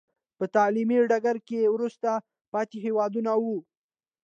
[0.37, 2.09] په تعلیمي ډګر کې وروسته
[2.51, 3.57] پاتې هېوادونه وو.